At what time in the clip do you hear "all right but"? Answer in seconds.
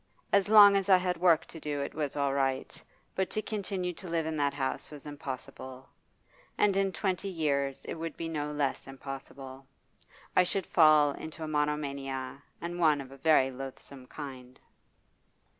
2.15-3.29